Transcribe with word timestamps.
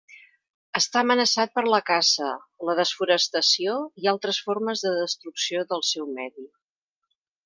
Està 0.79 1.01
amenaçat 1.03 1.51
per 1.57 1.63
la 1.73 1.79
caça, 1.89 2.29
la 2.69 2.75
desforestació 2.79 3.75
i 4.05 4.09
altres 4.13 4.39
formes 4.47 4.83
de 4.87 4.95
destrucció 4.97 5.63
del 5.75 5.85
seu 5.95 6.09
medi. 6.21 6.47